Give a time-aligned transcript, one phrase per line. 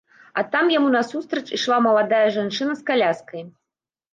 [0.41, 3.41] А там яму насустрач ішла маладая жанчына з каляскай.